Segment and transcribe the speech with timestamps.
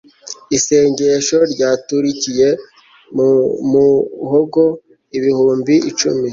[0.57, 2.49] isengesho ryaturikiye
[3.15, 3.29] mu
[3.71, 4.61] muhogo
[5.17, 6.27] ibihumbi icumi